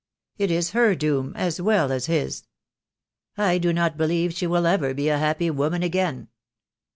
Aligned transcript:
It 0.39 0.49
is 0.49 0.71
her 0.71 0.95
doom, 0.95 1.31
as 1.35 1.61
well 1.61 1.91
as 1.91 2.07
his. 2.07 2.47
I 3.37 3.59
do 3.59 3.71
not 3.71 3.97
believe 3.97 4.33
she 4.33 4.47
will 4.47 4.65
ever 4.65 4.95
be 4.95 5.09
a 5.09 5.19
happy 5.19 5.51
woman 5.51 5.83
again." 5.83 6.29